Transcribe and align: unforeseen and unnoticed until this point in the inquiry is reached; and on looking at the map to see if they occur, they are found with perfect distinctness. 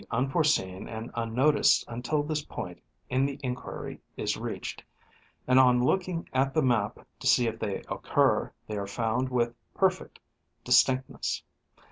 unforeseen 0.09 0.87
and 0.89 1.11
unnoticed 1.13 1.85
until 1.87 2.23
this 2.23 2.43
point 2.43 2.81
in 3.07 3.23
the 3.23 3.39
inquiry 3.43 4.01
is 4.17 4.35
reached; 4.35 4.83
and 5.47 5.59
on 5.59 5.79
looking 5.85 6.27
at 6.33 6.55
the 6.55 6.61
map 6.63 6.97
to 7.19 7.27
see 7.27 7.45
if 7.45 7.59
they 7.59 7.81
occur, 7.87 8.51
they 8.65 8.79
are 8.79 8.87
found 8.87 9.29
with 9.29 9.53
perfect 9.75 10.17
distinctness. 10.63 11.43